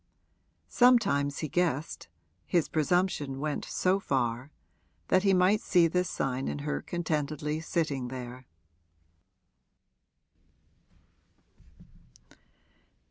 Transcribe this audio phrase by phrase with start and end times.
[0.71, 2.07] Sometimes he guessed
[2.47, 4.49] his presumption went so far
[5.09, 8.47] that he might see this sign in her contentedly sitting there.